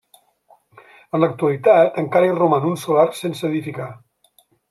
En 1.17 1.21
l'actualitat, 1.23 1.99
encara 2.03 2.29
hi 2.31 2.33
roman 2.39 2.65
un 2.71 2.75
solar 2.87 3.05
sense 3.23 3.47
edificar. 3.53 3.93